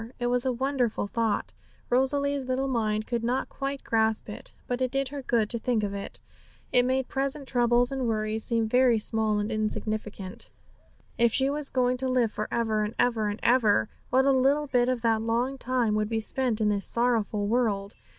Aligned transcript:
It 0.17 0.25
was 0.33 0.47
a 0.47 0.51
wonderful 0.51 1.05
thought; 1.05 1.53
Rosalie's 1.91 2.45
little 2.45 2.67
mind 2.67 3.05
could 3.05 3.23
not 3.23 3.49
quite 3.49 3.83
grasp 3.83 4.29
it, 4.29 4.55
but 4.65 4.81
it 4.81 4.89
did 4.89 5.09
her 5.09 5.21
good 5.21 5.47
to 5.51 5.59
think 5.59 5.83
of 5.83 5.93
it. 5.93 6.19
It 6.71 6.85
made 6.85 7.07
present 7.07 7.47
troubles 7.47 7.91
and 7.91 8.07
worries 8.07 8.43
seem 8.43 8.67
very 8.67 8.97
small 8.97 9.37
and 9.37 9.51
insignificant. 9.51 10.49
If 11.19 11.31
she 11.35 11.51
was 11.51 11.69
going 11.69 11.97
to 11.97 12.09
live 12.09 12.31
for 12.31 12.47
ever, 12.51 12.83
and 12.83 12.95
ever, 12.97 13.27
and 13.27 13.39
ever, 13.43 13.89
what 14.09 14.25
a 14.25 14.31
little 14.31 14.65
bit 14.65 14.89
of 14.89 15.03
that 15.03 15.21
long 15.21 15.59
time 15.59 15.93
would 15.93 16.09
be 16.09 16.19
spent 16.19 16.59
in 16.59 16.69
this 16.69 16.87
sorrowful 16.87 17.45
world! 17.45 17.93